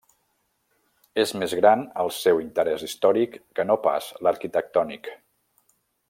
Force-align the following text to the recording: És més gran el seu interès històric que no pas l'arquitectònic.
És 1.23 1.33
més 1.41 1.51
gran 1.59 1.83
el 2.05 2.09
seu 2.21 2.41
interès 2.45 2.87
històric 2.89 3.37
que 3.59 3.67
no 3.73 3.77
pas 3.87 4.09
l'arquitectònic. 4.29 5.11